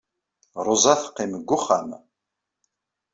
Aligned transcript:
Ṛuza 0.65 0.93
teqqim 1.01 1.31
deg 1.39 1.49
wexxam. 1.51 1.89